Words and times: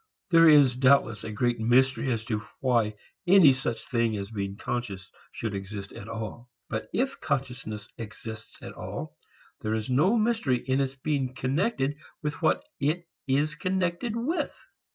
There 0.31 0.49
is 0.49 0.75
doubtless 0.75 1.23
a 1.23 1.31
great 1.31 1.59
mystery 1.59 2.11
as 2.11 2.25
to 2.25 2.41
why 2.59 2.95
any 3.27 3.53
such 3.53 3.85
thing 3.85 4.17
as 4.17 4.31
being 4.31 4.57
conscious 4.57 5.11
should 5.31 5.53
exist 5.53 5.93
at 5.93 6.07
all. 6.09 6.49
But 6.69 6.89
if 6.91 7.21
consciousness 7.21 7.87
exists 7.99 8.57
at 8.63 8.73
all, 8.73 9.15
there 9.61 9.75
is 9.75 9.91
no 9.91 10.17
mystery 10.17 10.57
in 10.67 10.81
its 10.81 10.95
being 10.95 11.35
connected 11.35 11.97
with 12.23 12.41
what 12.41 12.63
it 12.79 13.07
is 13.27 13.53
connected 13.53 14.15
with. 14.15 14.59